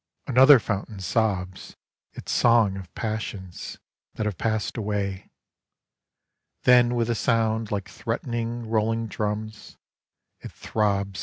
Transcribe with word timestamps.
Another 0.25 0.57
fountain 0.57 0.99
sobs 0.99 1.75
Its 2.13 2.31
song 2.31 2.75
of 2.75 2.91
passions 2.95 3.77
that 4.15 4.25
have 4.25 4.35
passed 4.35 4.75
away. 4.75 5.29
Then 6.63 6.95
with 6.95 7.07
a 7.07 7.13
sound 7.13 7.69
like 7.69 7.87
threatening 7.87 8.67
rolling 8.67 9.05
drums, 9.05 9.77
it 10.39 10.51
throbs 10.51 11.19
A 11.19 11.19